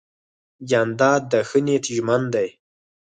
[0.69, 2.47] جانداد د ښه نیت ژمن دی.